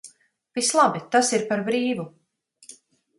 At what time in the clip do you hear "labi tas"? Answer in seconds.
0.79-1.29